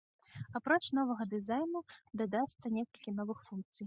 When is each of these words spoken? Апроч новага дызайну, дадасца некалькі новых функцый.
Апроч 0.59 0.77
новага 0.99 1.27
дызайну, 1.33 1.81
дадасца 2.21 2.73
некалькі 2.79 3.15
новых 3.21 3.45
функцый. 3.51 3.79